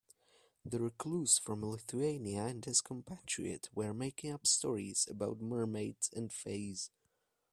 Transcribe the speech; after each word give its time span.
The 0.65 0.79
recluse 0.79 1.37
from 1.37 1.61
Lithuania 1.63 2.45
and 2.47 2.65
his 2.65 2.81
compatriot 2.81 3.69
were 3.71 3.93
making 3.93 4.31
up 4.33 4.47
stories 4.47 5.07
about 5.07 5.39
mermaids 5.41 6.09
and 6.15 6.33
fays. 6.33 6.89